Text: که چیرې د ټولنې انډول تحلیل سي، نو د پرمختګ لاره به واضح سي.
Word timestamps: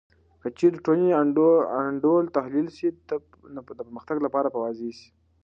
که 0.41 0.47
چیرې 0.57 0.73
د 0.77 0.83
ټولنې 0.85 1.11
انډول 1.83 2.23
تحلیل 2.37 2.67
سي، 2.77 2.87
نو 3.53 3.59
د 3.75 3.79
پرمختګ 3.83 4.17
لاره 4.21 4.49
به 4.53 4.59
واضح 4.63 4.89
سي. 4.99 5.05